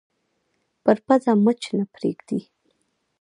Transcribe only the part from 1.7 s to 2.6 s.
نه پرېږدي